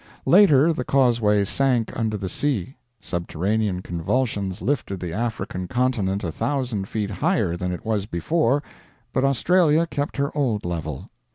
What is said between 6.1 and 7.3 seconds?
a thousand feet